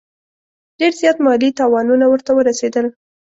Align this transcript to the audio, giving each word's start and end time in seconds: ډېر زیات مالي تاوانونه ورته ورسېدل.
ډېر 0.79 0.93
زیات 1.01 1.17
مالي 1.25 1.49
تاوانونه 1.59 2.05
ورته 2.07 2.31
ورسېدل. 2.33 2.85